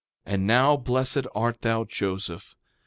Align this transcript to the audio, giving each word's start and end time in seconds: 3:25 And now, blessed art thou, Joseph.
3:25 0.25 0.33
And 0.33 0.47
now, 0.47 0.77
blessed 0.77 1.27
art 1.35 1.61
thou, 1.61 1.83
Joseph. 1.83 2.55